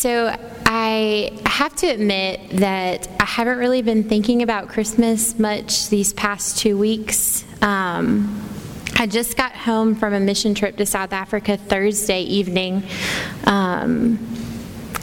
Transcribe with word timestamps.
So 0.00 0.34
I 0.64 1.38
have 1.44 1.76
to 1.76 1.86
admit 1.86 2.48
that 2.52 3.06
I 3.20 3.26
haven't 3.26 3.58
really 3.58 3.82
been 3.82 4.02
thinking 4.02 4.40
about 4.40 4.70
Christmas 4.70 5.38
much 5.38 5.90
these 5.90 6.14
past 6.14 6.56
two 6.56 6.78
weeks. 6.78 7.44
Um, 7.60 8.42
I 8.96 9.06
just 9.06 9.36
got 9.36 9.52
home 9.52 9.94
from 9.94 10.14
a 10.14 10.20
mission 10.20 10.54
trip 10.54 10.78
to 10.78 10.86
South 10.86 11.12
Africa 11.12 11.58
Thursday 11.58 12.22
evening. 12.22 12.82
Um, 13.44 14.26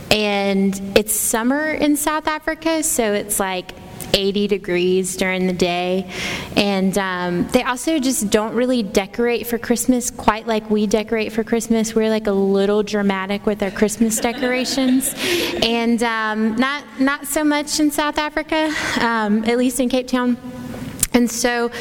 and 0.10 0.98
it's 0.98 1.14
summer 1.14 1.70
in 1.70 1.96
South 1.96 2.26
Africa, 2.28 2.82
so 2.82 3.14
it's 3.14 3.40
like 3.40 3.74
80 4.14 4.48
degrees 4.48 5.16
during 5.16 5.48
the 5.48 5.54
day. 5.54 6.12
And 6.56 6.98
um, 6.98 7.48
they 7.50 7.64
also 7.64 8.00
just 8.00 8.30
don't 8.30 8.54
really 8.54 8.84
decorate 8.84 9.48
for 9.48 9.58
Christmas 9.58 10.12
quite 10.12 10.48
like 10.48 10.70
we 10.70 10.88
decorate 10.88 11.32
for 11.32 11.44
Christmas. 11.44 11.96
We're 11.96 12.10
like 12.10 12.28
a 12.28 12.32
little 12.32 12.84
dramatic 12.84 13.46
with 13.46 13.62
our 13.64 13.72
Christmas 13.72 14.20
decorations. 14.20 15.14
And 15.64 16.02
um, 16.04 16.56
not, 16.56 16.84
not 17.00 17.28
so 17.28 17.44
much 17.44 17.80
in 17.80 17.92
South 17.92 18.18
Africa, 18.18 18.74
um, 19.00 19.44
at 19.46 19.58
least 19.58 19.80
in 19.80 19.90
Cape 19.90 20.08
Town. 20.08 20.38
And 21.18 21.32
so 21.32 21.72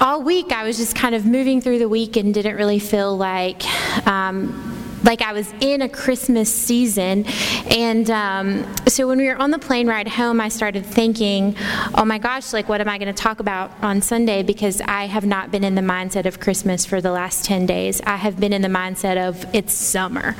all 0.00 0.22
week 0.22 0.52
I 0.52 0.64
was 0.64 0.78
just 0.78 0.96
kind 0.96 1.14
of 1.14 1.26
moving 1.26 1.60
through 1.60 1.80
the 1.80 1.88
week 1.88 2.16
and 2.16 2.32
didn't 2.32 2.56
really 2.56 2.78
feel 2.78 3.14
like 3.14 3.62
um, 4.06 4.65
like 5.06 5.22
I 5.22 5.32
was 5.32 5.52
in 5.60 5.82
a 5.82 5.88
Christmas 5.88 6.52
season. 6.52 7.24
And 7.70 8.10
um, 8.10 8.74
so 8.86 9.06
when 9.06 9.18
we 9.18 9.28
were 9.28 9.36
on 9.36 9.52
the 9.52 9.58
plane 9.58 9.86
ride 9.86 10.08
home, 10.08 10.40
I 10.40 10.48
started 10.48 10.84
thinking, 10.84 11.56
oh 11.94 12.04
my 12.04 12.18
gosh, 12.18 12.52
like 12.52 12.68
what 12.68 12.80
am 12.80 12.88
I 12.88 12.98
going 12.98 13.14
to 13.14 13.22
talk 13.22 13.40
about 13.40 13.72
on 13.82 14.02
Sunday? 14.02 14.42
Because 14.42 14.80
I 14.82 15.04
have 15.04 15.24
not 15.24 15.50
been 15.50 15.64
in 15.64 15.76
the 15.76 15.82
mindset 15.82 16.26
of 16.26 16.40
Christmas 16.40 16.84
for 16.84 17.00
the 17.00 17.12
last 17.12 17.44
10 17.44 17.66
days. 17.66 18.00
I 18.02 18.16
have 18.16 18.38
been 18.40 18.52
in 18.52 18.62
the 18.62 18.68
mindset 18.68 19.16
of 19.28 19.46
it's 19.54 19.72
summer. 19.72 20.34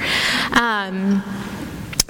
Um, 0.53 1.23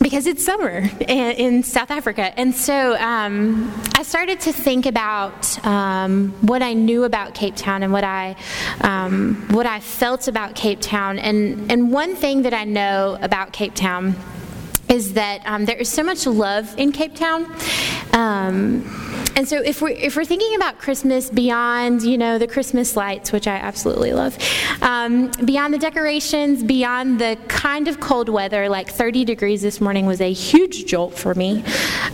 because 0.06 0.28
it's 0.28 0.44
summer 0.44 0.88
in 1.08 1.64
South 1.64 1.90
Africa. 1.90 2.32
And 2.38 2.54
so 2.54 2.94
um, 2.94 3.68
I 3.96 4.04
started 4.04 4.38
to 4.42 4.52
think 4.52 4.86
about 4.86 5.66
um, 5.66 6.30
what 6.42 6.62
I 6.62 6.74
knew 6.74 7.02
about 7.02 7.34
Cape 7.34 7.56
Town 7.56 7.82
and 7.82 7.92
what 7.92 8.04
I, 8.04 8.36
um, 8.82 9.34
what 9.50 9.66
I 9.66 9.80
felt 9.80 10.28
about 10.28 10.54
Cape 10.54 10.80
Town. 10.80 11.18
And, 11.18 11.72
and 11.72 11.90
one 11.90 12.14
thing 12.14 12.42
that 12.42 12.54
I 12.54 12.62
know 12.62 13.18
about 13.20 13.52
Cape 13.52 13.74
Town 13.74 14.14
is 14.88 15.14
that 15.14 15.42
um, 15.44 15.64
there 15.64 15.76
is 15.76 15.88
so 15.88 16.04
much 16.04 16.24
love 16.24 16.72
in 16.78 16.92
Cape 16.92 17.16
Town. 17.16 17.52
And 19.36 19.46
so 19.46 19.60
if 19.60 19.82
we're, 19.82 19.90
if 19.90 20.16
we're 20.16 20.24
thinking 20.24 20.56
about 20.56 20.78
Christmas 20.78 21.28
beyond, 21.28 22.02
you 22.02 22.16
know, 22.16 22.38
the 22.38 22.46
Christmas 22.46 22.96
lights, 22.96 23.32
which 23.32 23.46
I 23.46 23.56
absolutely 23.56 24.14
love, 24.14 24.38
um, 24.80 25.30
beyond 25.44 25.74
the 25.74 25.78
decorations, 25.78 26.64
beyond 26.64 27.20
the 27.20 27.36
kind 27.46 27.86
of 27.86 28.00
cold 28.00 28.30
weather, 28.30 28.70
like 28.70 28.88
30 28.88 29.26
degrees 29.26 29.60
this 29.60 29.78
morning 29.78 30.06
was 30.06 30.22
a 30.22 30.32
huge 30.32 30.86
jolt 30.86 31.12
for 31.12 31.34
me, 31.34 31.62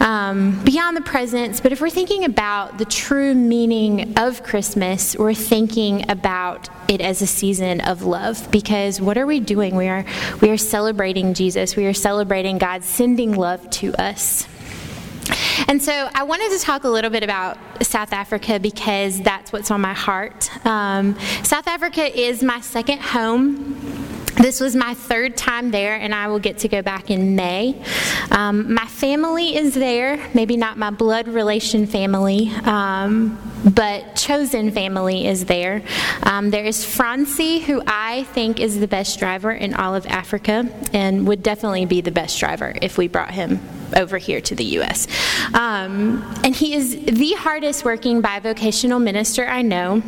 um, 0.00 0.62
beyond 0.64 0.96
the 0.96 1.00
presents, 1.02 1.60
but 1.60 1.70
if 1.70 1.80
we're 1.80 1.90
thinking 1.90 2.24
about 2.24 2.78
the 2.78 2.84
true 2.84 3.34
meaning 3.34 4.18
of 4.18 4.42
Christmas, 4.42 5.16
we're 5.16 5.32
thinking 5.32 6.10
about 6.10 6.68
it 6.88 7.00
as 7.00 7.22
a 7.22 7.26
season 7.26 7.80
of 7.82 8.02
love 8.02 8.50
because 8.50 9.00
what 9.00 9.16
are 9.16 9.26
we 9.26 9.38
doing? 9.38 9.76
We 9.76 9.86
are, 9.86 10.04
we 10.40 10.50
are 10.50 10.56
celebrating 10.56 11.34
Jesus. 11.34 11.76
We 11.76 11.86
are 11.86 11.94
celebrating 11.94 12.58
God 12.58 12.82
sending 12.82 13.36
love 13.36 13.70
to 13.70 13.94
us. 13.94 14.48
And 15.68 15.82
so 15.82 16.08
I 16.14 16.22
wanted 16.22 16.50
to 16.52 16.58
talk 16.58 16.84
a 16.84 16.88
little 16.88 17.10
bit 17.10 17.22
about 17.22 17.58
South 17.82 18.12
Africa 18.12 18.58
because 18.60 19.20
that's 19.20 19.52
what's 19.52 19.70
on 19.70 19.80
my 19.80 19.94
heart. 19.94 20.50
Um, 20.66 21.18
South 21.42 21.66
Africa 21.66 22.18
is 22.18 22.42
my 22.42 22.60
second 22.60 23.00
home. 23.00 24.01
This 24.36 24.60
was 24.60 24.74
my 24.74 24.94
third 24.94 25.36
time 25.36 25.70
there, 25.70 25.94
and 25.94 26.14
I 26.14 26.28
will 26.28 26.38
get 26.38 26.58
to 26.58 26.68
go 26.68 26.80
back 26.80 27.10
in 27.10 27.36
May. 27.36 27.80
Um, 28.30 28.72
my 28.74 28.86
family 28.86 29.56
is 29.56 29.74
there, 29.74 30.26
maybe 30.32 30.56
not 30.56 30.78
my 30.78 30.90
blood 30.90 31.28
relation 31.28 31.86
family, 31.86 32.48
um, 32.64 33.38
but 33.74 34.16
chosen 34.16 34.70
family 34.70 35.26
is 35.26 35.44
there. 35.44 35.82
Um, 36.22 36.50
there 36.50 36.64
is 36.64 36.84
Francie, 36.84 37.60
who 37.60 37.82
I 37.86 38.24
think 38.32 38.58
is 38.58 38.80
the 38.80 38.88
best 38.88 39.18
driver 39.18 39.52
in 39.52 39.74
all 39.74 39.94
of 39.94 40.06
Africa, 40.06 40.66
and 40.92 41.26
would 41.28 41.42
definitely 41.42 41.84
be 41.84 42.00
the 42.00 42.10
best 42.10 42.40
driver 42.40 42.74
if 42.80 42.96
we 42.96 43.08
brought 43.08 43.32
him 43.32 43.60
over 43.96 44.16
here 44.16 44.40
to 44.40 44.54
the 44.54 44.64
U.S. 44.64 45.06
Um, 45.54 46.22
and 46.42 46.56
he 46.56 46.74
is 46.74 46.98
the 47.04 47.34
hardest 47.34 47.84
working 47.84 48.22
bivocational 48.22 49.02
minister 49.02 49.46
I 49.46 49.62
know. 49.62 50.02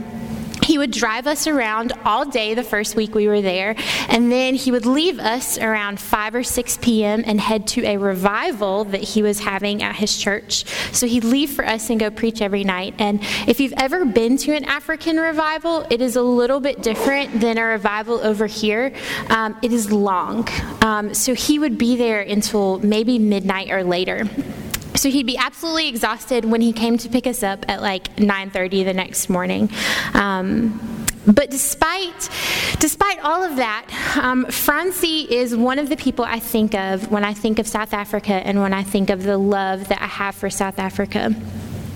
He 0.64 0.78
would 0.78 0.90
drive 0.90 1.26
us 1.26 1.46
around 1.46 1.92
all 2.04 2.24
day 2.24 2.54
the 2.54 2.62
first 2.62 2.96
week 2.96 3.14
we 3.14 3.28
were 3.28 3.42
there, 3.42 3.76
and 4.08 4.32
then 4.32 4.54
he 4.54 4.72
would 4.72 4.86
leave 4.86 5.18
us 5.18 5.58
around 5.58 6.00
5 6.00 6.34
or 6.36 6.42
6 6.42 6.78
p.m. 6.78 7.22
and 7.26 7.38
head 7.38 7.66
to 7.68 7.84
a 7.84 7.98
revival 7.98 8.84
that 8.84 9.02
he 9.02 9.22
was 9.22 9.40
having 9.40 9.82
at 9.82 9.96
his 9.96 10.16
church. 10.16 10.64
So 10.92 11.06
he'd 11.06 11.24
leave 11.24 11.50
for 11.50 11.66
us 11.66 11.90
and 11.90 12.00
go 12.00 12.10
preach 12.10 12.40
every 12.40 12.64
night. 12.64 12.94
And 12.98 13.20
if 13.46 13.60
you've 13.60 13.74
ever 13.76 14.06
been 14.06 14.38
to 14.38 14.56
an 14.56 14.64
African 14.64 15.18
revival, 15.18 15.86
it 15.90 16.00
is 16.00 16.16
a 16.16 16.22
little 16.22 16.60
bit 16.60 16.82
different 16.82 17.40
than 17.40 17.58
a 17.58 17.64
revival 17.64 18.20
over 18.20 18.46
here. 18.46 18.94
Um, 19.28 19.56
it 19.60 19.72
is 19.72 19.92
long. 19.92 20.48
Um, 20.80 21.12
so 21.12 21.34
he 21.34 21.58
would 21.58 21.76
be 21.76 21.96
there 21.96 22.22
until 22.22 22.78
maybe 22.78 23.18
midnight 23.18 23.70
or 23.70 23.84
later. 23.84 24.24
So 24.96 25.10
he'd 25.10 25.26
be 25.26 25.36
absolutely 25.36 25.88
exhausted 25.88 26.44
when 26.44 26.60
he 26.60 26.72
came 26.72 26.98
to 26.98 27.08
pick 27.08 27.26
us 27.26 27.42
up 27.42 27.64
at 27.68 27.82
like 27.82 28.16
9:30 28.16 28.84
the 28.84 28.94
next 28.94 29.28
morning. 29.28 29.68
Um, 30.14 30.80
but 31.26 31.50
despite, 31.50 32.28
despite 32.78 33.18
all 33.20 33.42
of 33.42 33.56
that, 33.56 33.86
um, 34.22 34.44
Francie 34.46 35.22
is 35.22 35.56
one 35.56 35.78
of 35.78 35.88
the 35.88 35.96
people 35.96 36.24
I 36.24 36.38
think 36.38 36.74
of 36.74 37.10
when 37.10 37.24
I 37.24 37.32
think 37.32 37.58
of 37.58 37.66
South 37.66 37.94
Africa 37.94 38.34
and 38.34 38.60
when 38.60 38.74
I 38.74 38.82
think 38.82 39.10
of 39.10 39.22
the 39.22 39.38
love 39.38 39.88
that 39.88 40.02
I 40.02 40.06
have 40.06 40.34
for 40.34 40.50
South 40.50 40.78
Africa. 40.78 41.34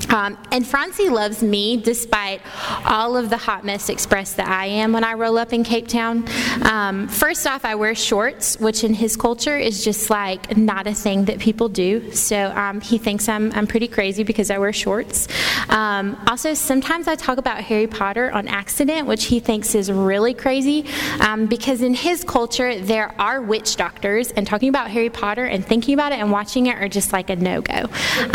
Um, 0.08 0.38
and 0.52 0.66
Francie 0.66 1.08
loves 1.08 1.42
me 1.42 1.76
despite 1.76 2.40
all 2.84 3.16
of 3.16 3.30
the 3.30 3.36
hot 3.36 3.64
mess 3.64 3.88
express 3.88 4.34
that 4.34 4.48
I 4.48 4.66
am 4.66 4.92
when 4.92 5.04
I 5.04 5.14
roll 5.14 5.38
up 5.38 5.52
in 5.52 5.64
Cape 5.64 5.88
Town. 5.88 6.26
Um, 6.62 7.08
first 7.08 7.46
off, 7.46 7.64
I 7.64 7.74
wear 7.74 7.94
shorts, 7.94 8.58
which 8.58 8.84
in 8.84 8.94
his 8.94 9.16
culture 9.16 9.56
is 9.56 9.84
just 9.84 10.10
like 10.10 10.56
not 10.56 10.86
a 10.86 10.94
thing 10.94 11.26
that 11.26 11.38
people 11.38 11.68
do. 11.68 12.12
So 12.12 12.52
um, 12.54 12.80
he 12.80 12.98
thinks 12.98 13.28
I'm, 13.28 13.52
I'm 13.52 13.66
pretty 13.66 13.88
crazy 13.88 14.24
because 14.24 14.50
I 14.50 14.58
wear 14.58 14.72
shorts. 14.72 15.28
Um, 15.68 16.18
also, 16.26 16.54
sometimes 16.54 17.08
I 17.08 17.14
talk 17.14 17.38
about 17.38 17.62
Harry 17.64 17.86
Potter 17.86 18.30
on 18.30 18.48
accident, 18.48 19.06
which 19.06 19.24
he 19.24 19.40
thinks 19.40 19.74
is 19.74 19.92
really 19.92 20.34
crazy 20.34 20.86
um, 21.20 21.46
because 21.46 21.82
in 21.82 21.94
his 21.94 22.24
culture, 22.24 22.78
there 22.80 23.14
are 23.20 23.42
witch 23.42 23.76
doctors, 23.76 24.30
and 24.32 24.46
talking 24.46 24.68
about 24.68 24.90
Harry 24.90 25.10
Potter 25.10 25.44
and 25.44 25.64
thinking 25.64 25.94
about 25.94 26.12
it 26.12 26.18
and 26.18 26.30
watching 26.30 26.66
it 26.66 26.76
are 26.76 26.88
just 26.88 27.12
like 27.12 27.30
a 27.30 27.36
no 27.36 27.60
go. 27.60 27.88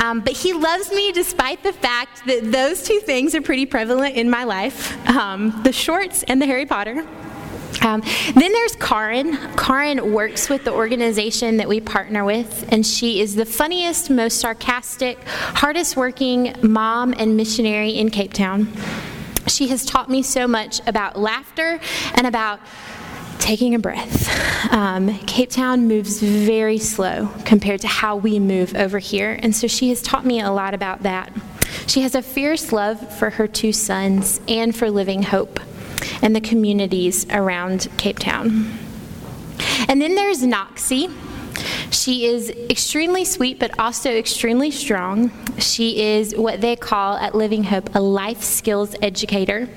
Um, 0.03 0.19
but 0.22 0.33
he 0.33 0.53
loves 0.53 0.91
me 0.91 1.12
despite 1.12 1.62
the 1.63 1.74
fact 1.74 2.25
that 2.25 2.51
those 2.51 2.84
two 2.84 3.00
things 3.00 3.34
are 3.35 3.41
pretty 3.41 3.66
prevalent 3.66 4.16
in 4.16 4.29
my 4.29 4.44
life 4.44 4.96
um, 5.07 5.62
the 5.63 5.71
shorts 5.71 6.24
and 6.24 6.42
the 6.42 6.45
Harry 6.45 6.65
Potter. 6.65 7.06
Um, 7.81 8.01
then 8.36 8.51
there's 8.51 8.75
Karin. 8.75 9.36
Karin 9.57 10.13
works 10.13 10.48
with 10.48 10.63
the 10.63 10.71
organization 10.71 11.57
that 11.57 11.68
we 11.68 11.81
partner 11.81 12.24
with, 12.24 12.65
and 12.71 12.86
she 12.86 13.19
is 13.19 13.36
the 13.36 13.45
funniest, 13.45 14.10
most 14.10 14.39
sarcastic, 14.39 15.18
hardest 15.27 15.98
working 15.98 16.56
mom 16.62 17.13
and 17.18 17.36
missionary 17.36 17.92
in 17.92 18.10
Cape 18.10 18.31
Town. 18.31 18.71
She 19.48 19.68
has 19.68 19.86
taught 19.86 20.10
me 20.10 20.21
so 20.21 20.48
much 20.48 20.80
about 20.88 21.18
laughter 21.19 21.80
and 22.15 22.27
about 22.27 22.60
taking 23.39 23.75
a 23.75 23.80
breath. 23.80 24.71
Um, 24.71 25.18
Cape 25.19 25.50
Town 25.50 25.88
moves 25.88 26.21
very 26.21 26.77
slow 26.77 27.30
compared 27.44 27.81
to 27.81 27.88
how 27.88 28.15
we 28.15 28.39
move 28.39 28.75
over 28.75 29.00
here, 29.00 29.38
and 29.42 29.54
so 29.54 29.68
she 29.68 29.89
has 29.89 30.01
taught 30.01 30.25
me 30.25 30.39
a 30.39 30.51
lot 30.51 30.74
about 30.74 31.04
that. 31.04 31.33
She 31.88 32.02
has 32.02 32.16
a 32.16 32.22
fierce 32.22 32.72
love 32.72 33.18
for 33.18 33.31
her 33.31 33.48
two 33.48 33.74
sons 33.74 34.42
and 34.48 34.75
for 34.75 34.90
Living 34.90 35.24
Hope 35.24 35.60
and 36.22 36.36
the 36.36 36.42
communities 36.42 37.25
around 37.30 37.88
Cape 37.98 38.20
Town. 38.20 38.72
And 39.88 40.02
then 40.02 40.16
there's 40.16 40.42
Noxie. 40.42 41.14
She 41.92 42.25
is 42.25 42.50
extremely 42.50 43.24
sweet, 43.24 43.60
but 43.60 43.78
also 43.80 44.10
extremely 44.12 44.72
strong. 44.72 45.31
She 45.60 46.02
is 46.02 46.36
what 46.36 46.62
they 46.62 46.75
call 46.75 47.16
at 47.18 47.36
Living 47.36 47.64
Hope 47.64 47.94
a 47.94 48.02
life 48.02 48.42
skills 48.42 48.96
educator, 49.02 49.68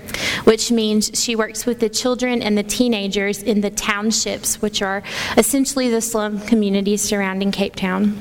which 0.45 0.71
means 0.73 1.11
she 1.15 1.37
works 1.37 1.67
with 1.67 1.81
the 1.81 1.91
children 1.91 2.43
and 2.43 2.57
the 2.57 2.63
teenagers 2.63 3.43
in 3.43 3.61
the 3.61 3.71
townships, 3.71 4.63
which 4.63 4.81
are 4.81 5.03
essentially 5.37 5.91
the 5.91 6.01
slum 6.01 6.41
communities 6.41 7.03
surrounding 7.03 7.53
Cape 7.53 7.77
Town. 7.77 8.17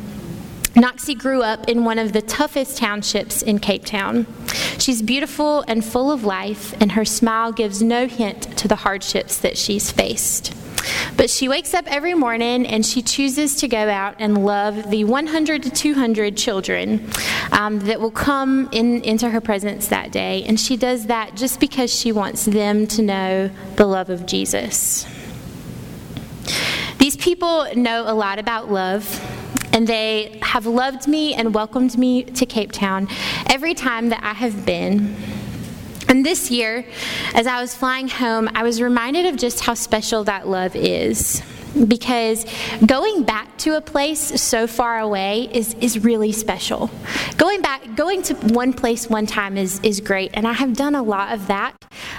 Noxie 0.76 1.18
grew 1.18 1.42
up 1.42 1.70
in 1.70 1.86
one 1.86 1.98
of 1.98 2.12
the 2.12 2.22
toughest 2.22 2.78
townships 2.78 3.42
in 3.42 3.60
Cape 3.60 3.86
Town. 3.86 4.28
She's 4.78 5.02
beautiful 5.02 5.64
and 5.70 5.84
full 5.84 6.12
of 6.12 6.26
life, 6.26 6.76
and 6.82 6.92
her 6.92 7.06
smile 7.06 7.54
gives 7.54 7.82
no 7.82 8.08
hint 8.08 8.58
to 8.58 8.68
the 8.68 8.76
hardships 8.76 9.38
that 9.38 9.58
she's 9.58 9.90
faced. 9.90 10.54
But 11.16 11.30
she 11.30 11.48
wakes 11.48 11.74
up 11.74 11.86
every 11.88 12.14
morning 12.14 12.68
and 12.68 12.86
she 12.86 13.02
chooses 13.02 13.56
to 13.56 13.68
go 13.68 13.90
out 13.90 14.16
and 14.20 14.46
love 14.46 14.92
the 14.92 15.06
100 15.06 15.64
to 15.64 15.70
200 15.70 16.38
children 16.38 17.10
um, 17.52 17.80
that 17.80 18.00
will 18.00 18.12
come 18.12 18.70
in, 18.72 19.02
into 19.02 19.30
her 19.30 19.42
presence 19.42 19.88
that 19.88 20.12
day. 20.12 20.44
And 20.44 20.60
she 20.60 20.78
does 20.78 21.08
that 21.08 21.36
just 21.36 21.60
because 21.60 21.94
she 21.94 22.12
wants 22.12 22.46
them 22.46 22.86
to 22.88 23.02
know 23.02 23.50
the 23.78 23.86
love 23.86 24.10
of 24.10 24.26
Jesus. 24.26 25.08
These 27.00 27.18
people 27.18 27.66
know 27.76 28.04
a 28.06 28.14
lot 28.14 28.40
about 28.40 28.70
love 28.70 29.04
and 29.76 29.86
they 29.88 30.40
have 30.42 30.66
loved 30.66 31.06
me 31.06 31.34
and 31.34 31.54
welcomed 31.54 31.98
me 31.98 32.24
to 32.24 32.46
Cape 32.46 32.72
Town 32.72 33.10
every 33.50 33.74
time 33.74 34.08
that 34.08 34.24
I 34.24 34.34
have 34.34 34.66
been. 34.66 35.14
And 36.08 36.26
this 36.26 36.50
year, 36.50 36.86
as 37.34 37.46
I 37.46 37.60
was 37.60 37.76
flying 37.76 38.08
home, 38.08 38.50
I 38.56 38.64
was 38.64 38.82
reminded 38.82 39.26
of 39.26 39.36
just 39.36 39.60
how 39.60 39.74
special 39.74 40.24
that 40.24 40.48
love 40.48 40.78
is. 40.78 41.42
Because 41.88 42.46
going 42.86 43.24
back 43.24 43.58
to 43.60 43.76
a 43.76 43.82
place 43.82 44.42
so 44.42 44.68
far 44.68 45.00
away 45.00 45.50
is, 45.52 45.74
is 45.76 46.04
really 46.04 46.32
special. 46.32 46.90
Going 47.38 47.62
back, 47.62 47.96
going 47.96 48.22
to 48.24 48.36
one 48.54 48.74
place 48.74 49.10
one 49.10 49.26
time 49.26 49.58
is, 49.58 49.80
is 49.82 50.00
great, 50.00 50.32
and 50.34 50.48
I 50.48 50.54
have 50.54 50.74
done 50.74 50.96
a 50.96 51.04
lot 51.04 51.34
of 51.34 51.48
that. 51.48 51.76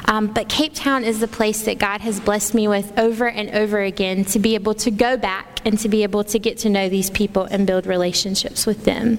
Um, 0.07 0.27
but 0.29 0.49
Cape 0.49 0.75
Town 0.75 1.05
is 1.05 1.21
the 1.21 1.29
place 1.29 1.65
that 1.65 1.79
God 1.79 2.01
has 2.01 2.21
blessed 2.21 2.55
me 2.55 2.69
with 2.69 2.99
over 2.99 3.29
and 3.29 3.51
over 3.51 3.81
again 3.81 4.25
to 4.27 4.39
be 4.39 4.55
able 4.55 4.75
to 4.75 4.91
go 4.91 5.17
back 5.17 5.61
and 5.65 5.79
to 5.81 5.89
be 5.89 6.03
able 6.03 6.25
to 6.25 6.39
get 6.39 6.59
to 6.59 6.69
know 6.69 6.89
these 6.89 7.11
people 7.11 7.45
and 7.45 7.67
build 7.67 7.87
relationships 7.87 8.67
with 8.67 8.85
them. 8.85 9.19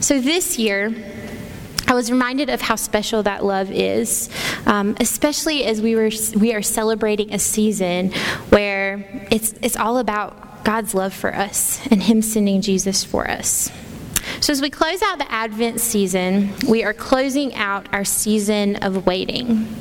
So 0.00 0.20
this 0.20 0.58
year, 0.58 0.94
I 1.88 1.94
was 1.94 2.10
reminded 2.10 2.50
of 2.50 2.60
how 2.60 2.76
special 2.76 3.22
that 3.22 3.42
love 3.42 3.70
is, 3.72 4.28
um, 4.66 4.94
especially 5.00 5.64
as 5.64 5.80
we 5.80 5.96
were 5.96 6.10
we 6.38 6.52
are 6.52 6.60
celebrating 6.60 7.32
a 7.32 7.38
season 7.38 8.12
where 8.50 9.26
it's 9.30 9.54
it's 9.62 9.76
all 9.76 9.96
about 9.96 10.64
God's 10.64 10.94
love 10.94 11.14
for 11.14 11.34
us 11.34 11.80
and 11.90 12.02
Him 12.02 12.20
sending 12.20 12.60
Jesus 12.60 13.04
for 13.04 13.28
us. 13.28 13.70
So 14.40 14.52
as 14.52 14.60
we 14.60 14.68
close 14.68 15.00
out 15.00 15.18
the 15.18 15.32
Advent 15.32 15.80
season, 15.80 16.52
we 16.68 16.84
are 16.84 16.92
closing 16.92 17.54
out 17.54 17.88
our 17.90 18.04
season 18.04 18.76
of 18.76 19.06
waiting. 19.06 19.74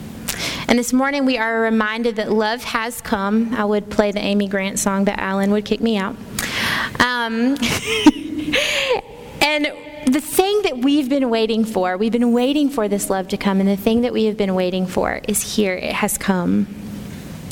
And 0.70 0.80
this 0.80 0.94
morning 0.94 1.26
we 1.26 1.38
are 1.38 1.60
reminded 1.60 2.16
that 2.16 2.32
love 2.32 2.64
has 2.64 3.02
come. 3.02 3.54
I 3.54 3.66
would 3.66 3.90
play 3.90 4.14
the 4.14 4.20
Amy 4.20 4.48
Grant 4.48 4.80
song, 4.80 5.04
but 5.04 5.20
Alan 5.20 5.52
would 5.52 5.66
kick 5.66 5.82
me 5.82 5.98
out. 5.98 6.16
Um, 7.02 7.58
and 9.42 9.68
the 10.18 10.22
thing 10.22 10.64
that 10.64 10.80
we've 10.80 11.10
been 11.10 11.30
waiting 11.30 11.64
for, 11.64 11.96
we've 11.96 12.12
been 12.12 12.34
waiting 12.34 12.72
for 12.72 12.88
this 12.88 13.08
love 13.08 13.28
to 13.28 13.38
come, 13.38 13.60
and 13.60 13.70
the 13.70 13.78
thing 13.78 14.02
that 14.02 14.12
we 14.12 14.26
have 14.26 14.36
been 14.36 14.56
waiting 14.56 14.88
for 14.88 15.22
is 15.28 15.56
here. 15.56 15.76
It 15.76 15.94
has 15.94 16.18
come. 16.18 16.66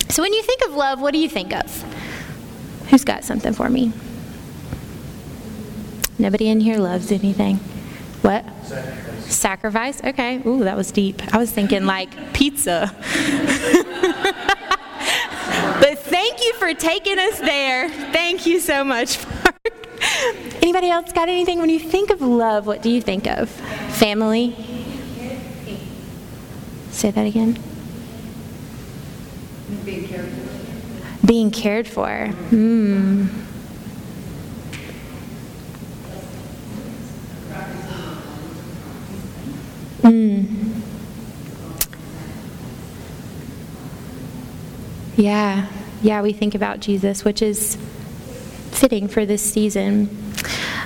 So 0.09 0.23
when 0.23 0.33
you 0.33 0.41
think 0.41 0.65
of 0.65 0.73
love, 0.73 0.99
what 0.99 1.13
do 1.13 1.19
you 1.19 1.29
think 1.29 1.53
of? 1.53 1.83
Who's 2.89 3.03
got 3.03 3.23
something 3.23 3.53
for 3.53 3.69
me? 3.69 3.93
Nobody 6.17 6.47
in 6.47 6.59
here 6.59 6.79
loves 6.79 7.11
anything. 7.11 7.57
What? 8.23 8.43
Sacrifice. 8.65 9.35
Sacrifice? 9.35 10.03
Okay. 10.03 10.41
Ooh, 10.47 10.63
that 10.63 10.75
was 10.75 10.91
deep. 10.91 11.21
I 11.35 11.37
was 11.37 11.51
thinking 11.51 11.85
like 11.85 12.33
pizza. 12.33 12.89
but 15.81 15.99
thank 15.99 16.43
you 16.43 16.53
for 16.55 16.73
taking 16.73 17.19
us 17.19 17.37
there. 17.41 17.91
Thank 18.11 18.47
you 18.47 18.59
so 18.59 18.83
much. 18.83 19.19
Anybody 20.65 20.89
else 20.89 21.11
got 21.11 21.29
anything? 21.29 21.59
When 21.59 21.69
you 21.69 21.77
think 21.77 22.09
of 22.09 22.21
love, 22.21 22.65
what 22.65 22.81
do 22.81 22.89
you 22.89 22.99
think 22.99 23.27
of? 23.27 23.51
Family? 23.51 24.55
Say 26.89 27.11
that 27.11 27.27
again. 27.27 27.59
Being 29.85 30.07
cared 30.07 30.27
for. 30.27 31.27
Being 31.27 31.51
cared 31.51 31.87
for. 31.87 32.27
Hmm. 32.49 33.27
Mm. 40.01 40.81
Yeah, 45.15 45.67
yeah, 46.01 46.23
we 46.23 46.33
think 46.33 46.55
about 46.55 46.79
Jesus, 46.79 47.23
which 47.23 47.43
is 47.43 47.77
fitting 48.71 49.07
for 49.07 49.27
this 49.27 49.43
season. 49.43 50.24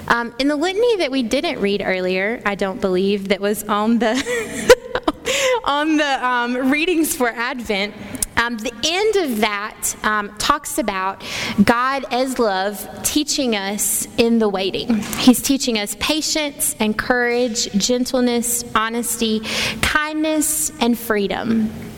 Um, 0.10 0.34
in 0.40 0.48
the 0.48 0.56
litany 0.56 0.98
that 0.98 1.12
we 1.12 1.24
didn't 1.24 1.62
read 1.62 1.82
earlier, 1.86 2.42
I 2.46 2.56
don't 2.56 2.82
believe, 2.82 3.30
that 3.30 3.40
was 3.40 3.64
on 3.64 4.00
the 4.00 4.16
on 5.64 5.98
the 5.98 6.26
um, 6.26 6.72
readings 6.72 7.16
for 7.16 7.30
Advent, 7.30 7.94
um, 8.38 8.58
the 8.58 8.74
end 8.84 9.16
of 9.18 9.42
that 9.42 9.96
um, 10.04 10.36
talks 10.38 10.78
about 10.78 11.24
God 11.64 12.06
as 12.12 12.40
love 12.40 12.88
teaching 13.04 13.56
us 13.56 14.08
in 14.18 14.40
the 14.40 14.48
waiting. 14.48 14.96
He's 15.20 15.42
teaching 15.42 15.78
us 15.78 15.96
patience 16.00 16.76
and 16.80 16.98
courage, 16.98 17.72
gentleness, 17.74 18.64
honesty, 18.74 19.42
kindness, 19.82 20.72
and 20.80 20.98
freedom. 20.98 21.89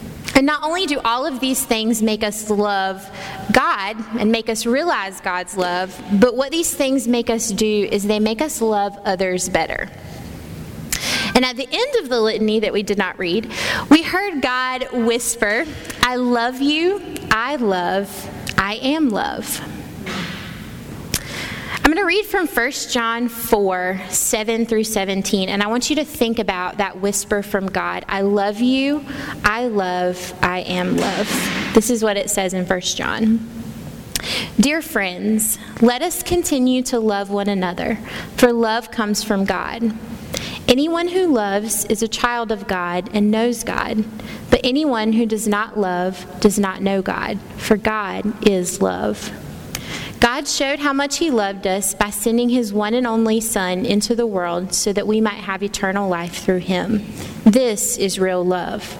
And 0.42 0.48
not 0.48 0.64
only 0.64 0.86
do 0.86 0.98
all 1.04 1.24
of 1.24 1.38
these 1.38 1.64
things 1.64 2.02
make 2.02 2.24
us 2.24 2.50
love 2.50 3.08
God 3.52 3.94
and 4.18 4.32
make 4.32 4.48
us 4.48 4.66
realize 4.66 5.20
God's 5.20 5.56
love, 5.56 5.96
but 6.14 6.34
what 6.34 6.50
these 6.50 6.74
things 6.74 7.06
make 7.06 7.30
us 7.30 7.50
do 7.52 7.88
is 7.92 8.02
they 8.02 8.18
make 8.18 8.42
us 8.42 8.60
love 8.60 8.98
others 9.04 9.48
better. 9.48 9.88
And 11.36 11.44
at 11.44 11.54
the 11.54 11.68
end 11.70 11.94
of 12.00 12.08
the 12.08 12.20
litany 12.20 12.58
that 12.58 12.72
we 12.72 12.82
did 12.82 12.98
not 12.98 13.20
read, 13.20 13.52
we 13.88 14.02
heard 14.02 14.42
God 14.42 14.90
whisper, 14.90 15.64
I 16.00 16.16
love 16.16 16.60
you, 16.60 17.00
I 17.30 17.54
love, 17.54 18.10
I 18.58 18.80
am 18.82 19.10
love. 19.10 19.62
I'm 21.92 21.96
going 21.98 22.08
to 22.08 22.16
read 22.16 22.24
from 22.24 22.46
1 22.46 22.70
John 22.90 23.28
4 23.28 24.00
7 24.08 24.64
through 24.64 24.84
17, 24.84 25.50
and 25.50 25.62
I 25.62 25.66
want 25.66 25.90
you 25.90 25.96
to 25.96 26.06
think 26.06 26.38
about 26.38 26.78
that 26.78 27.02
whisper 27.02 27.42
from 27.42 27.66
God 27.66 28.06
I 28.08 28.22
love 28.22 28.62
you, 28.62 29.04
I 29.44 29.66
love, 29.66 30.32
I 30.40 30.60
am 30.60 30.96
love. 30.96 31.28
This 31.74 31.90
is 31.90 32.02
what 32.02 32.16
it 32.16 32.30
says 32.30 32.54
in 32.54 32.64
1 32.64 32.80
John. 32.80 33.46
Dear 34.58 34.80
friends, 34.80 35.58
let 35.82 36.00
us 36.00 36.22
continue 36.22 36.82
to 36.84 36.98
love 36.98 37.28
one 37.28 37.50
another, 37.50 37.98
for 38.38 38.54
love 38.54 38.90
comes 38.90 39.22
from 39.22 39.44
God. 39.44 39.94
Anyone 40.66 41.08
who 41.08 41.26
loves 41.26 41.84
is 41.84 42.02
a 42.02 42.08
child 42.08 42.50
of 42.50 42.66
God 42.66 43.10
and 43.12 43.30
knows 43.30 43.64
God, 43.64 44.02
but 44.48 44.62
anyone 44.64 45.12
who 45.12 45.26
does 45.26 45.46
not 45.46 45.78
love 45.78 46.40
does 46.40 46.58
not 46.58 46.80
know 46.80 47.02
God, 47.02 47.38
for 47.58 47.76
God 47.76 48.48
is 48.48 48.80
love. 48.80 49.30
God 50.22 50.46
showed 50.46 50.78
how 50.78 50.92
much 50.92 51.18
He 51.18 51.32
loved 51.32 51.66
us 51.66 51.94
by 51.94 52.10
sending 52.10 52.48
His 52.48 52.72
one 52.72 52.94
and 52.94 53.08
only 53.08 53.40
Son 53.40 53.84
into 53.84 54.14
the 54.14 54.24
world 54.24 54.72
so 54.72 54.92
that 54.92 55.08
we 55.08 55.20
might 55.20 55.32
have 55.32 55.64
eternal 55.64 56.08
life 56.08 56.44
through 56.44 56.58
Him. 56.58 57.04
This 57.42 57.98
is 57.98 58.20
real 58.20 58.44
love. 58.44 58.96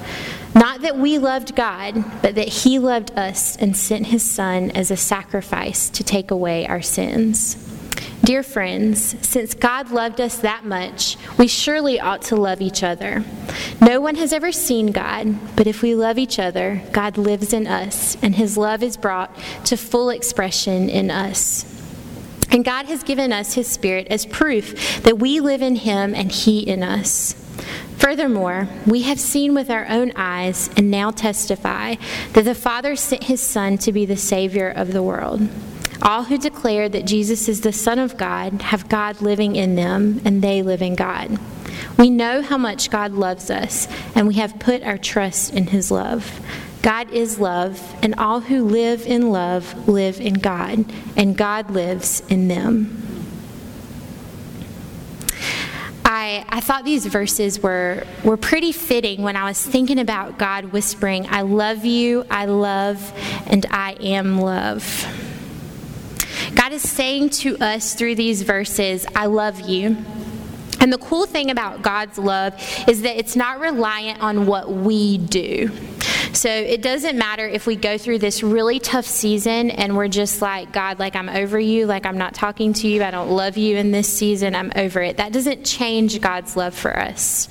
Not 0.52 0.82
that 0.82 0.98
we 0.98 1.18
loved 1.18 1.54
God, 1.54 2.04
but 2.22 2.34
that 2.34 2.48
He 2.48 2.80
loved 2.80 3.16
us 3.16 3.54
and 3.54 3.76
sent 3.76 4.08
His 4.08 4.24
Son 4.28 4.72
as 4.72 4.90
a 4.90 4.96
sacrifice 4.96 5.88
to 5.90 6.02
take 6.02 6.32
away 6.32 6.66
our 6.66 6.82
sins. 6.82 7.56
Dear 8.24 8.44
friends, 8.44 9.16
since 9.26 9.52
God 9.52 9.90
loved 9.90 10.20
us 10.20 10.36
that 10.38 10.64
much, 10.64 11.16
we 11.38 11.48
surely 11.48 11.98
ought 11.98 12.22
to 12.22 12.36
love 12.36 12.60
each 12.60 12.84
other. 12.84 13.24
No 13.80 14.00
one 14.00 14.14
has 14.14 14.32
ever 14.32 14.52
seen 14.52 14.92
God, 14.92 15.56
but 15.56 15.66
if 15.66 15.82
we 15.82 15.96
love 15.96 16.18
each 16.18 16.38
other, 16.38 16.82
God 16.92 17.18
lives 17.18 17.52
in 17.52 17.66
us, 17.66 18.16
and 18.22 18.36
his 18.36 18.56
love 18.56 18.80
is 18.80 18.96
brought 18.96 19.36
to 19.64 19.76
full 19.76 20.08
expression 20.10 20.88
in 20.88 21.10
us. 21.10 21.64
And 22.52 22.64
God 22.64 22.86
has 22.86 23.02
given 23.02 23.32
us 23.32 23.54
his 23.54 23.66
Spirit 23.66 24.06
as 24.06 24.24
proof 24.24 25.02
that 25.02 25.18
we 25.18 25.40
live 25.40 25.60
in 25.60 25.74
him 25.74 26.14
and 26.14 26.30
he 26.30 26.60
in 26.60 26.84
us. 26.84 27.34
Furthermore, 27.96 28.68
we 28.86 29.02
have 29.02 29.18
seen 29.18 29.52
with 29.52 29.68
our 29.68 29.88
own 29.88 30.12
eyes 30.14 30.70
and 30.76 30.92
now 30.92 31.10
testify 31.10 31.96
that 32.34 32.44
the 32.44 32.54
Father 32.54 32.94
sent 32.94 33.24
his 33.24 33.40
Son 33.40 33.78
to 33.78 33.90
be 33.90 34.06
the 34.06 34.16
Savior 34.16 34.68
of 34.68 34.92
the 34.92 35.02
world. 35.02 35.48
All 36.02 36.24
who 36.24 36.36
declare 36.36 36.88
that 36.88 37.04
Jesus 37.04 37.48
is 37.48 37.60
the 37.60 37.72
Son 37.72 38.00
of 38.00 38.16
God 38.16 38.60
have 38.62 38.88
God 38.88 39.22
living 39.22 39.54
in 39.54 39.76
them, 39.76 40.20
and 40.24 40.42
they 40.42 40.60
live 40.60 40.82
in 40.82 40.96
God. 40.96 41.38
We 41.96 42.10
know 42.10 42.42
how 42.42 42.58
much 42.58 42.90
God 42.90 43.12
loves 43.12 43.50
us, 43.50 43.86
and 44.16 44.26
we 44.26 44.34
have 44.34 44.58
put 44.58 44.82
our 44.82 44.98
trust 44.98 45.54
in 45.54 45.68
his 45.68 45.92
love. 45.92 46.40
God 46.82 47.10
is 47.10 47.38
love, 47.38 47.94
and 48.02 48.16
all 48.16 48.40
who 48.40 48.64
live 48.64 49.06
in 49.06 49.30
love 49.30 49.88
live 49.88 50.20
in 50.20 50.34
God, 50.34 50.84
and 51.16 51.36
God 51.36 51.70
lives 51.70 52.24
in 52.28 52.48
them. 52.48 52.98
I, 56.04 56.44
I 56.48 56.60
thought 56.60 56.84
these 56.84 57.06
verses 57.06 57.60
were, 57.60 58.04
were 58.24 58.36
pretty 58.36 58.72
fitting 58.72 59.22
when 59.22 59.36
I 59.36 59.44
was 59.44 59.64
thinking 59.64 60.00
about 60.00 60.36
God 60.36 60.66
whispering, 60.66 61.26
I 61.30 61.42
love 61.42 61.84
you, 61.84 62.26
I 62.28 62.46
love, 62.46 63.12
and 63.46 63.64
I 63.70 63.92
am 64.00 64.40
love. 64.40 65.06
God 66.54 66.72
is 66.72 66.88
saying 66.88 67.30
to 67.30 67.56
us 67.58 67.94
through 67.94 68.14
these 68.14 68.42
verses, 68.42 69.06
I 69.14 69.26
love 69.26 69.60
you. 69.60 69.96
And 70.80 70.92
the 70.92 70.98
cool 70.98 71.26
thing 71.26 71.50
about 71.50 71.82
God's 71.82 72.18
love 72.18 72.54
is 72.88 73.02
that 73.02 73.16
it's 73.16 73.36
not 73.36 73.60
reliant 73.60 74.20
on 74.20 74.46
what 74.46 74.70
we 74.70 75.16
do. 75.16 75.70
So 76.32 76.48
it 76.48 76.82
doesn't 76.82 77.16
matter 77.16 77.46
if 77.46 77.66
we 77.66 77.76
go 77.76 77.98
through 77.98 78.18
this 78.18 78.42
really 78.42 78.80
tough 78.80 79.04
season 79.04 79.70
and 79.70 79.96
we're 79.96 80.08
just 80.08 80.42
like, 80.42 80.72
God, 80.72 80.98
like 80.98 81.14
I'm 81.14 81.28
over 81.28 81.60
you, 81.60 81.86
like 81.86 82.06
I'm 82.06 82.18
not 82.18 82.34
talking 82.34 82.72
to 82.74 82.88
you, 82.88 83.04
I 83.04 83.10
don't 83.10 83.30
love 83.30 83.56
you 83.56 83.76
in 83.76 83.92
this 83.92 84.12
season, 84.12 84.54
I'm 84.54 84.72
over 84.74 85.00
it. 85.02 85.18
That 85.18 85.32
doesn't 85.32 85.64
change 85.64 86.20
God's 86.20 86.56
love 86.56 86.74
for 86.74 86.98
us. 86.98 87.48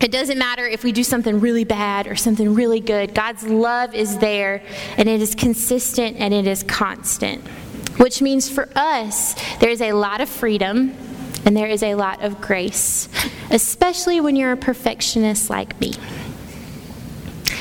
It 0.00 0.12
doesn't 0.12 0.38
matter 0.38 0.64
if 0.64 0.84
we 0.84 0.92
do 0.92 1.02
something 1.02 1.40
really 1.40 1.64
bad 1.64 2.06
or 2.06 2.14
something 2.14 2.54
really 2.54 2.78
good. 2.78 3.14
God's 3.14 3.42
love 3.42 3.94
is 3.94 4.18
there 4.18 4.62
and 4.96 5.08
it 5.08 5.20
is 5.20 5.34
consistent 5.34 6.18
and 6.18 6.32
it 6.32 6.46
is 6.46 6.62
constant. 6.62 7.46
Which 7.98 8.22
means 8.22 8.48
for 8.48 8.68
us, 8.76 9.34
there 9.58 9.70
is 9.70 9.80
a 9.80 9.92
lot 9.92 10.20
of 10.20 10.28
freedom 10.28 10.94
and 11.44 11.56
there 11.56 11.66
is 11.66 11.82
a 11.82 11.96
lot 11.96 12.22
of 12.22 12.40
grace, 12.40 13.08
especially 13.50 14.20
when 14.20 14.36
you're 14.36 14.52
a 14.52 14.56
perfectionist 14.56 15.50
like 15.50 15.80
me. 15.80 15.94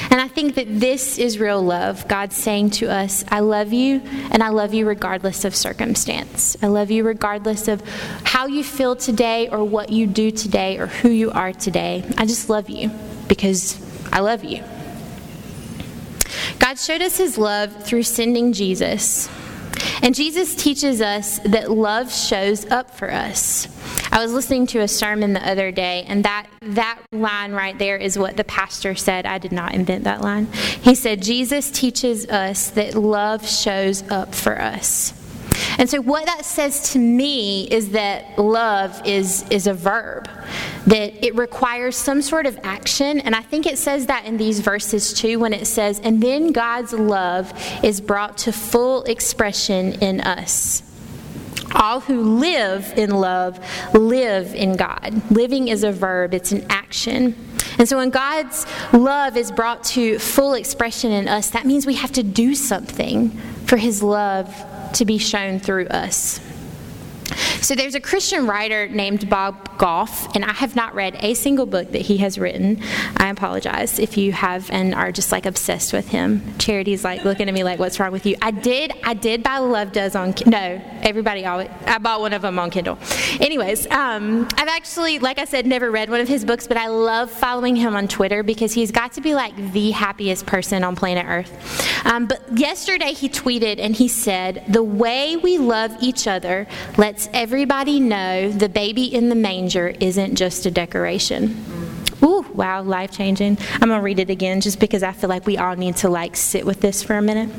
And 0.10 0.22
I 0.22 0.28
think 0.28 0.56
that 0.56 0.68
this 0.80 1.18
is 1.18 1.38
real 1.40 1.62
love. 1.62 2.08
God 2.08 2.32
saying 2.32 2.72
to 2.72 2.90
us, 2.90 3.26
I 3.30 3.42
love 3.42 3.74
you, 3.74 4.02
and 4.32 4.42
I 4.42 4.50
love 4.50 4.74
you 4.74 4.88
regardless 4.88 5.44
of 5.44 5.56
circumstance. 5.56 6.56
I 6.62 6.68
love 6.68 6.92
you 6.92 7.04
regardless 7.04 7.68
of 7.68 7.82
how 8.24 8.48
you 8.48 8.64
feel 8.64 8.96
today, 8.96 9.50
or 9.50 9.64
what 9.64 9.90
you 9.90 10.08
do 10.08 10.32
today, 10.32 10.78
or 10.78 10.88
who 10.88 11.10
you 11.10 11.32
are 11.32 11.52
today. 11.52 12.06
I 12.18 12.26
just 12.26 12.50
love 12.50 12.70
you 12.70 12.90
because 13.28 13.78
I 14.14 14.22
love 14.22 14.44
you. 14.44 14.64
God 16.60 16.80
showed 16.80 17.02
us 17.02 17.18
his 17.18 17.38
love 17.38 17.84
through 17.84 18.04
sending 18.04 18.54
Jesus. 18.54 19.30
And 20.02 20.14
Jesus 20.14 20.56
teaches 20.56 21.02
us 21.02 21.40
that 21.40 21.72
love 21.72 22.14
shows 22.14 22.66
up 22.66 22.92
for 22.92 23.12
us. 23.12 23.68
I 24.12 24.22
was 24.22 24.32
listening 24.32 24.68
to 24.68 24.80
a 24.80 24.88
sermon 24.88 25.34
the 25.34 25.48
other 25.48 25.72
day, 25.72 26.06
and 26.08 26.24
that, 26.26 26.48
that 26.62 27.00
line 27.12 27.52
right 27.52 27.78
there 27.78 27.98
is 27.98 28.18
what 28.18 28.38
the 28.38 28.44
pastor 28.44 28.96
said. 28.96 29.26
I 29.26 29.38
did 29.38 29.52
not 29.52 29.74
invent 29.74 30.04
that 30.06 30.22
line. 30.22 30.46
He 30.82 30.96
said, 30.96 31.22
Jesus 31.22 31.72
teaches 31.72 32.28
us 32.28 32.70
that 32.72 32.96
love 32.96 33.48
shows 33.48 34.10
up 34.10 34.34
for 34.36 34.60
us. 34.60 35.14
And 35.78 35.90
so, 35.90 36.02
what 36.02 36.26
that 36.26 36.44
says 36.44 36.94
to 36.94 37.00
me 37.00 37.66
is 37.66 37.92
that 37.92 38.38
love 38.40 39.00
is, 39.06 39.48
is 39.50 39.68
a 39.68 39.74
verb, 39.74 40.28
that 40.88 41.24
it 41.26 41.36
requires 41.36 41.96
some 41.96 42.22
sort 42.22 42.46
of 42.48 42.60
action. 42.64 43.20
And 43.20 43.36
I 43.36 43.42
think 43.42 43.66
it 43.66 43.78
says 43.78 44.08
that 44.08 44.26
in 44.26 44.38
these 44.38 44.60
verses 44.60 45.14
too, 45.14 45.40
when 45.40 45.54
it 45.54 45.68
says, 45.68 46.00
and 46.00 46.22
then 46.22 46.52
God's 46.52 46.94
love 46.94 47.54
is 47.84 48.02
brought 48.02 48.38
to 48.40 48.52
full 48.52 49.04
expression 49.04 49.94
in 50.02 50.22
us. 50.22 50.82
All 51.76 52.00
who 52.00 52.22
live 52.22 52.94
in 52.98 53.12
love 53.12 53.60
live 53.94 54.56
in 54.56 54.78
God. 54.78 55.22
Living 55.30 55.68
is 55.68 55.84
a 55.84 55.92
verb, 55.92 56.34
it's 56.34 56.52
an 56.52 56.66
action. 56.70 57.36
And 57.78 57.88
so 57.88 57.98
when 57.98 58.10
God's 58.10 58.66
love 58.94 59.38
is 59.38 59.52
brought 59.52 59.84
to 59.86 60.18
full 60.18 60.56
expression 60.56 61.12
in 61.12 61.28
us, 61.28 61.52
that 61.52 61.68
means 61.68 61.86
we 61.86 61.96
have 61.96 62.14
to 62.14 62.24
do 62.24 62.56
something 62.56 63.30
for 63.66 63.78
His 63.78 64.02
love 64.02 64.48
to 64.94 65.06
be 65.06 65.18
shown 65.18 65.60
through 65.60 65.88
us. 65.88 66.40
So 67.68 67.76
there's 67.76 67.96
a 67.96 68.00
Christian 68.00 68.48
writer 68.48 68.88
named 68.88 69.30
Bob 69.30 69.78
Goff, 69.78 70.34
and 70.34 70.46
I 70.46 70.54
have 70.54 70.74
not 70.74 70.96
read 70.96 71.18
a 71.20 71.34
single 71.34 71.66
book 71.66 71.92
that 71.92 72.04
he 72.04 72.16
has 72.20 72.40
written. 72.40 72.82
I 73.18 73.28
apologize 73.28 74.00
if 74.00 74.16
you 74.16 74.32
have 74.32 74.72
and 74.72 74.96
are 74.96 75.12
just 75.12 75.34
like 75.34 75.46
obsessed 75.46 75.92
with 75.92 76.08
him. 76.08 76.58
Charity's 76.60 77.04
like 77.04 77.26
looking 77.26 77.50
at 77.50 77.54
me 77.54 77.66
like, 77.66 77.78
"What's 77.78 78.00
wrong 78.00 78.14
with 78.14 78.26
you?" 78.26 78.38
I 78.42 78.52
did, 78.52 78.94
I 79.04 79.16
did 79.16 79.44
buy 79.44 79.58
Love 79.58 79.92
Does 79.92 80.16
on 80.16 80.34
no. 80.46 80.82
Everybody 81.02 81.46
always, 81.46 81.68
I 81.86 81.98
bought 81.98 82.22
one 82.22 82.32
of 82.32 82.42
them 82.42 82.58
on 82.58 82.72
Kindle. 82.72 82.98
Anyways, 83.42 83.86
um, 83.92 84.48
I've 84.56 84.70
actually, 84.70 85.20
like 85.20 85.38
I 85.38 85.44
said, 85.44 85.66
never 85.66 85.92
read 85.92 86.10
one 86.10 86.22
of 86.22 86.30
his 86.30 86.46
books, 86.46 86.68
but 86.68 86.78
I 86.78 86.88
love 86.88 87.30
following 87.30 87.76
him 87.76 87.98
on 87.98 88.08
Twitter 88.08 88.44
because 88.44 88.72
he's 88.72 88.92
got 88.92 89.12
to 89.14 89.22
be 89.22 89.36
like 89.36 89.74
the 89.74 89.92
happiest 89.92 90.46
person 90.46 90.86
on 90.86 90.96
planet 90.96 91.26
Earth. 91.28 92.06
Um, 92.06 92.28
but 92.28 92.42
yesterday 92.58 93.12
he 93.12 93.28
tweeted 93.28 93.80
and 93.80 93.94
he 93.94 94.08
said, 94.08 94.64
"The 94.70 94.84
way 94.84 95.36
we 95.36 95.58
love 95.58 95.92
each 96.00 96.28
other 96.28 96.66
lets 96.98 97.28
everybody 97.58 98.00
know 98.00 98.52
the 98.52 98.70
baby 98.70 99.06
in 99.06 99.30
the 99.30 99.36
manger 99.36 99.88
isn't 100.00 100.36
just 100.36 100.68
a 100.68 100.70
decoration. 100.70 101.60
Ooh, 102.22 102.46
wow, 102.54 102.84
life 102.84 103.10
changing. 103.10 103.58
I'm 103.74 103.90
going 103.90 104.00
to 104.00 104.04
read 104.04 104.20
it 104.20 104.30
again 104.30 104.62
just 104.62 104.80
because 104.80 105.02
I 105.02 105.12
feel 105.12 105.28
like 105.28 105.48
we 105.48 105.58
all 105.58 105.76
need 105.76 105.96
to 105.98 106.08
like 106.08 106.36
sit 106.36 106.68
with 106.68 106.82
this 106.82 107.02
for 107.02 107.18
a 107.18 107.22
minute. 107.24 107.50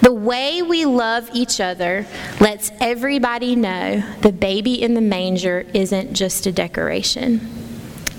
The 0.00 0.14
way 0.14 0.62
we 0.62 0.86
love 0.86 1.28
each 1.34 1.60
other 1.60 2.06
lets 2.40 2.70
everybody 2.80 3.54
know 3.54 4.02
the 4.22 4.32
baby 4.32 4.82
in 4.82 4.94
the 4.94 5.02
manger 5.02 5.66
isn't 5.74 6.14
just 6.14 6.46
a 6.46 6.52
decoration. 6.52 7.46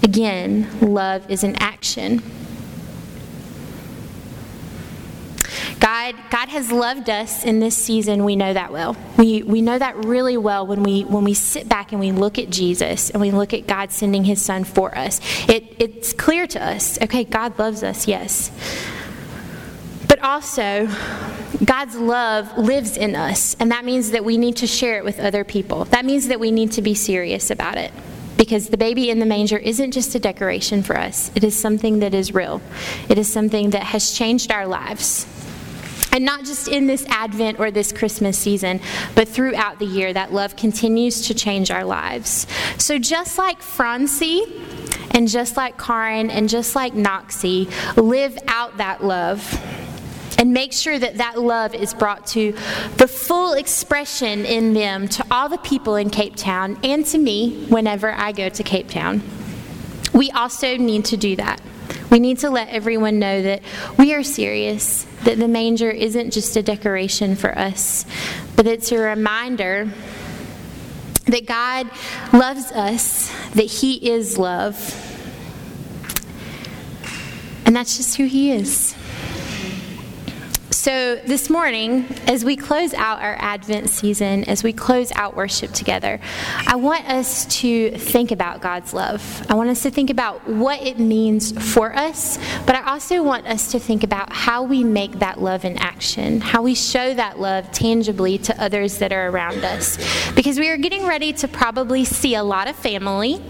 Again, 0.03 0.69
love 0.79 1.27
is 1.27 1.43
an 1.43 1.55
action. 1.55 2.21
God, 6.03 6.15
God 6.29 6.49
has 6.49 6.69
loved 6.69 7.09
us 7.09 7.45
in 7.45 7.61
this 7.61 7.77
season. 7.77 8.25
We 8.25 8.35
know 8.35 8.53
that 8.53 8.73
well. 8.73 8.97
We, 9.17 9.41
we 9.41 9.61
know 9.61 9.79
that 9.79 10.03
really 10.03 10.35
well 10.35 10.67
when 10.67 10.83
we, 10.83 11.03
when 11.05 11.23
we 11.23 11.33
sit 11.33 11.69
back 11.69 11.93
and 11.93 12.01
we 12.01 12.11
look 12.11 12.37
at 12.37 12.49
Jesus 12.49 13.09
and 13.09 13.21
we 13.21 13.31
look 13.31 13.53
at 13.53 13.67
God 13.67 13.89
sending 13.93 14.25
his 14.25 14.41
son 14.41 14.65
for 14.65 14.97
us. 14.97 15.21
It, 15.47 15.77
it's 15.79 16.11
clear 16.11 16.45
to 16.47 16.61
us 16.61 17.01
okay, 17.01 17.23
God 17.23 17.57
loves 17.57 17.83
us, 17.83 18.05
yes. 18.05 18.51
But 20.09 20.19
also, 20.19 20.89
God's 21.63 21.95
love 21.95 22.57
lives 22.57 22.97
in 22.97 23.15
us, 23.15 23.55
and 23.61 23.71
that 23.71 23.85
means 23.85 24.11
that 24.11 24.25
we 24.25 24.37
need 24.37 24.57
to 24.57 24.67
share 24.67 24.97
it 24.97 25.05
with 25.05 25.21
other 25.21 25.45
people. 25.45 25.85
That 25.85 26.03
means 26.03 26.27
that 26.27 26.39
we 26.39 26.51
need 26.51 26.73
to 26.73 26.81
be 26.81 26.95
serious 26.95 27.49
about 27.49 27.77
it 27.77 27.93
because 28.35 28.67
the 28.67 28.77
baby 28.77 29.09
in 29.09 29.19
the 29.19 29.25
manger 29.25 29.57
isn't 29.57 29.91
just 29.91 30.15
a 30.15 30.19
decoration 30.19 30.83
for 30.83 30.97
us, 30.97 31.31
it 31.33 31.45
is 31.45 31.57
something 31.57 31.99
that 31.99 32.13
is 32.13 32.33
real. 32.33 32.61
It 33.07 33.17
is 33.17 33.31
something 33.31 33.69
that 33.69 33.83
has 33.83 34.11
changed 34.11 34.51
our 34.51 34.67
lives. 34.67 35.25
And 36.13 36.23
not 36.23 36.45
just 36.45 36.69
in 36.69 36.87
this 36.87 37.05
Advent 37.09 37.59
or 37.59 37.71
this 37.71 37.91
Christmas 37.91 38.37
season, 38.37 38.79
but 39.15 39.27
throughout 39.27 39.79
the 39.79 39.85
year, 39.85 40.13
that 40.13 40.31
love 40.31 40.55
continues 40.55 41.27
to 41.27 41.33
change 41.33 41.71
our 41.71 41.83
lives. 41.83 42.47
So 42.77 42.97
just 42.97 43.37
like 43.37 43.61
Francie, 43.61 44.45
and 45.11 45.27
just 45.27 45.57
like 45.57 45.77
Karin, 45.77 46.29
and 46.29 46.47
just 46.47 46.75
like 46.75 46.93
Noxie, 46.93 47.67
live 47.97 48.37
out 48.47 48.77
that 48.77 49.03
love 49.03 49.59
and 50.39 50.51
make 50.51 50.73
sure 50.73 50.97
that 50.97 51.17
that 51.17 51.39
love 51.39 51.75
is 51.75 51.93
brought 51.93 52.25
to 52.27 52.51
the 52.97 53.07
full 53.07 53.53
expression 53.53 54.45
in 54.45 54.73
them 54.73 55.07
to 55.07 55.25
all 55.31 55.47
the 55.47 55.59
people 55.59 55.95
in 55.95 56.09
Cape 56.09 56.35
Town 56.35 56.77
and 56.83 57.05
to 57.07 57.17
me 57.17 57.65
whenever 57.69 58.11
I 58.11 58.31
go 58.31 58.49
to 58.49 58.63
Cape 58.63 58.89
Town. 58.89 59.21
We 60.13 60.31
also 60.31 60.75
need 60.77 61.05
to 61.05 61.17
do 61.17 61.35
that. 61.37 61.61
We 62.09 62.19
need 62.19 62.39
to 62.39 62.49
let 62.49 62.69
everyone 62.69 63.19
know 63.19 63.41
that 63.41 63.61
we 63.97 64.13
are 64.13 64.23
serious, 64.23 65.05
that 65.23 65.39
the 65.39 65.47
manger 65.47 65.89
isn't 65.89 66.31
just 66.31 66.55
a 66.55 66.61
decoration 66.61 67.35
for 67.35 67.57
us, 67.57 68.05
but 68.55 68.67
it's 68.67 68.91
a 68.91 68.97
reminder 68.97 69.89
that 71.25 71.45
God 71.45 71.89
loves 72.31 72.71
us, 72.71 73.31
that 73.53 73.63
He 73.63 74.11
is 74.11 74.37
love. 74.37 74.99
And 77.65 77.75
that's 77.75 77.97
just 77.97 78.17
who 78.17 78.25
He 78.25 78.51
is. 78.51 78.95
So, 80.83 81.15
this 81.15 81.49
morning, 81.49 82.05
as 82.27 82.43
we 82.43 82.57
close 82.57 82.93
out 82.93 83.21
our 83.21 83.37
Advent 83.39 83.89
season, 83.89 84.43
as 84.43 84.65
we 84.65 84.73
close 84.73 85.13
out 85.13 85.33
worship 85.33 85.71
together, 85.71 86.19
I 86.67 86.75
want 86.75 87.07
us 87.07 87.45
to 87.61 87.91
think 87.91 88.31
about 88.31 88.59
God's 88.59 88.93
love. 88.93 89.45
I 89.49 89.53
want 89.53 89.69
us 89.69 89.81
to 89.83 89.91
think 89.91 90.09
about 90.09 90.45
what 90.45 90.81
it 90.81 90.99
means 90.99 91.53
for 91.73 91.95
us, 91.95 92.37
but 92.65 92.75
I 92.75 92.83
also 92.91 93.23
want 93.23 93.47
us 93.47 93.71
to 93.71 93.79
think 93.79 94.03
about 94.03 94.33
how 94.33 94.63
we 94.63 94.83
make 94.83 95.19
that 95.19 95.39
love 95.39 95.63
in 95.63 95.77
action, 95.77 96.41
how 96.41 96.61
we 96.61 96.75
show 96.75 97.13
that 97.13 97.39
love 97.39 97.71
tangibly 97.71 98.37
to 98.39 98.61
others 98.61 98.97
that 98.97 99.13
are 99.13 99.29
around 99.29 99.63
us. 99.63 99.97
Because 100.33 100.59
we 100.59 100.69
are 100.69 100.75
getting 100.75 101.07
ready 101.07 101.31
to 101.31 101.47
probably 101.47 102.03
see 102.03 102.35
a 102.35 102.43
lot 102.43 102.67
of 102.67 102.75
family 102.75 103.41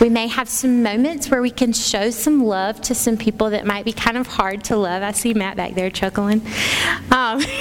we 0.00 0.08
may 0.08 0.26
have 0.26 0.48
some 0.48 0.82
moments 0.82 1.30
where 1.30 1.40
we 1.42 1.50
can 1.50 1.72
show 1.72 2.10
some 2.10 2.44
love 2.44 2.80
to 2.82 2.94
some 2.94 3.16
people 3.16 3.50
that 3.50 3.66
might 3.66 3.84
be 3.84 3.92
kind 3.92 4.16
of 4.16 4.26
hard 4.26 4.64
to 4.64 4.76
love. 4.76 5.02
I 5.02 5.12
see 5.12 5.34
Matt 5.34 5.56
back 5.56 5.74
there 5.74 5.90
chuckling. 5.90 6.42
Um, 7.10 7.40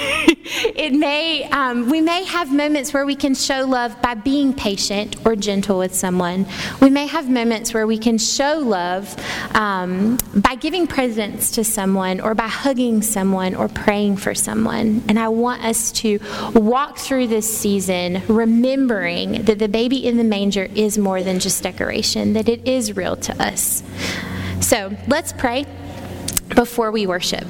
it 0.84 0.92
may, 0.92 1.46
um, 1.46 1.90
we 1.90 2.02
may 2.02 2.25
have 2.25 2.52
moments 2.52 2.94
where 2.94 3.06
we 3.06 3.16
can 3.16 3.34
show 3.34 3.63
love 3.66 4.02
by 4.02 4.16
being 4.16 4.54
patient 4.54 5.16
or 5.25 5.34
gentle 5.34 5.78
with 5.80 5.96
someone. 5.96 6.46
We 6.82 6.90
may 6.90 7.08
have 7.08 7.30
moments 7.30 7.74
where 7.74 7.88
we 7.88 7.98
can 7.98 8.18
show 8.18 8.58
love 8.58 9.16
um, 9.56 10.18
by 10.36 10.56
giving 10.56 10.86
presents 10.86 11.52
to 11.52 11.63
someone 11.63 12.20
or 12.20 12.36
by 12.36 12.50
hugging 12.50 13.02
someone 13.02 13.56
or 13.56 13.70
praying 13.70 14.18
for 14.18 14.36
someone. 14.36 15.02
And 15.08 15.18
I 15.18 15.30
want 15.30 15.63
us 15.63 15.90
to 16.04 16.20
walk 16.54 16.98
through 16.98 17.28
this 17.28 17.50
season 17.58 18.22
remembering 18.28 19.44
that 19.44 19.60
the 19.60 19.70
baby 19.70 20.06
in 20.06 20.18
the 20.18 20.25
manger 20.25 20.68
is 20.75 20.98
more 20.98 21.24
than 21.24 21.40
just 21.40 21.63
decoration, 21.63 22.34
that 22.34 22.50
it 22.50 22.68
is 22.68 22.98
real 22.98 23.16
to 23.16 23.42
us. 23.42 23.84
So 24.60 24.98
let's 25.08 25.32
pray 25.32 25.66
before 26.54 26.92
we 26.92 27.08
worship. 27.08 27.46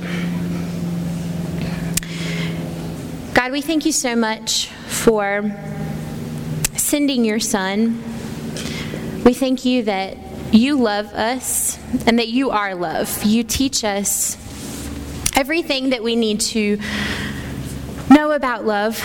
God, 3.44 3.52
we 3.52 3.60
thank 3.60 3.86
you 3.86 3.92
so 3.92 4.16
much 4.16 4.68
for 4.68 5.52
sending 6.78 7.26
your 7.26 7.42
son. 7.42 8.02
We 9.26 9.34
thank 9.34 9.66
you 9.66 9.84
that 9.84 10.16
you 10.54 10.78
love 10.78 11.08
us 11.08 11.78
and 12.08 12.20
that 12.20 12.30
you 12.30 12.52
are 12.52 12.74
love. 12.74 13.22
You 13.26 13.44
teach 13.44 13.84
us 13.84 14.38
everything 15.36 15.90
that 15.90 16.02
we 16.02 16.16
need 16.16 16.40
to 16.40 16.80
know 18.10 18.32
about 18.32 18.64
love, 18.64 18.98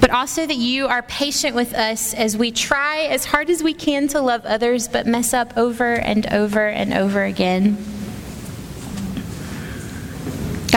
but 0.00 0.10
also 0.10 0.44
that 0.44 0.56
you 0.56 0.88
are 0.88 1.02
patient 1.02 1.54
with 1.54 1.72
us 1.72 2.14
as 2.14 2.36
we 2.36 2.50
try 2.50 3.02
as 3.02 3.24
hard 3.24 3.48
as 3.48 3.62
we 3.62 3.74
can 3.74 4.08
to 4.08 4.20
love 4.20 4.44
others, 4.44 4.88
but 4.88 5.06
mess 5.06 5.32
up 5.32 5.56
over 5.56 5.94
and 5.94 6.26
over 6.32 6.66
and 6.66 6.92
over 6.92 7.22
again. 7.22 7.76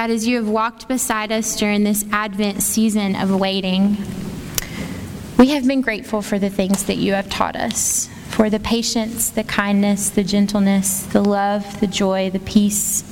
God, 0.02 0.10
as 0.10 0.26
you 0.26 0.38
have 0.38 0.50
walked 0.50 0.88
beside 0.88 1.32
us 1.32 1.56
during 1.56 1.84
this 1.84 2.04
Advent 2.12 2.64
season 2.64 3.16
of 3.16 3.40
waiting, 3.40 3.98
we 5.38 5.50
have 5.50 5.68
been 5.68 5.82
grateful 5.82 6.24
for 6.24 6.40
the 6.40 6.50
things 6.50 6.86
that 6.86 6.96
you 6.96 7.14
have 7.14 7.30
taught 7.30 7.56
us 7.56 8.10
for 8.30 8.50
the 8.50 8.60
patience, 8.60 9.30
the 9.30 9.44
kindness, 9.44 10.10
the 10.10 10.24
gentleness, 10.24 11.04
the 11.04 11.22
love, 11.22 11.80
the 11.82 11.86
joy, 11.86 12.32
the 12.32 12.40
peace, 12.40 13.04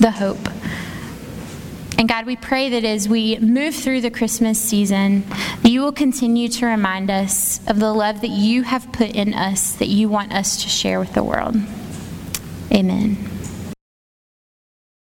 the 0.00 0.10
hope. 0.10 0.44
And 1.96 2.08
God, 2.08 2.26
we 2.26 2.34
pray 2.34 2.70
that 2.70 2.84
as 2.84 3.08
we 3.08 3.38
move 3.38 3.76
through 3.76 4.00
the 4.00 4.10
Christmas 4.10 4.60
season, 4.60 5.22
that 5.62 5.70
you 5.70 5.82
will 5.82 5.92
continue 5.92 6.48
to 6.48 6.66
remind 6.66 7.12
us 7.12 7.60
of 7.68 7.78
the 7.78 7.92
love 7.92 8.22
that 8.22 8.30
you 8.30 8.64
have 8.64 8.90
put 8.90 9.12
in 9.12 9.34
us 9.34 9.74
that 9.74 9.86
you 9.86 10.08
want 10.08 10.32
us 10.32 10.64
to 10.64 10.68
share 10.68 10.98
with 10.98 11.12
the 11.12 11.22
world. 11.22 11.54
Amen. 12.72 13.39